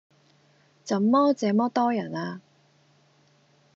[0.83, 2.41] 怎麼這麼多人呀？